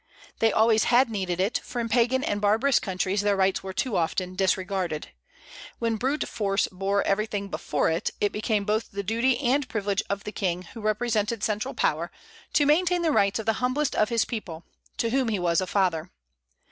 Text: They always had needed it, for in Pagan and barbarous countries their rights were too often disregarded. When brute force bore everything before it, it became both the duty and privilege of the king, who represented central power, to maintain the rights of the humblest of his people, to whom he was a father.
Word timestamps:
They 0.39 0.51
always 0.51 0.85
had 0.85 1.11
needed 1.11 1.39
it, 1.39 1.59
for 1.63 1.79
in 1.79 1.87
Pagan 1.87 2.23
and 2.23 2.41
barbarous 2.41 2.79
countries 2.79 3.21
their 3.21 3.35
rights 3.35 3.61
were 3.61 3.71
too 3.71 3.95
often 3.95 4.33
disregarded. 4.33 5.09
When 5.77 5.97
brute 5.97 6.27
force 6.27 6.67
bore 6.71 7.03
everything 7.03 7.49
before 7.49 7.91
it, 7.91 8.09
it 8.19 8.31
became 8.31 8.63
both 8.65 8.89
the 8.89 9.03
duty 9.03 9.39
and 9.41 9.69
privilege 9.69 10.01
of 10.09 10.23
the 10.23 10.31
king, 10.31 10.63
who 10.73 10.81
represented 10.81 11.43
central 11.43 11.75
power, 11.75 12.09
to 12.53 12.65
maintain 12.65 13.03
the 13.03 13.11
rights 13.11 13.37
of 13.37 13.45
the 13.45 13.53
humblest 13.61 13.93
of 13.95 14.09
his 14.09 14.25
people, 14.25 14.65
to 14.97 15.11
whom 15.11 15.27
he 15.27 15.37
was 15.37 15.61
a 15.61 15.67
father. 15.67 16.09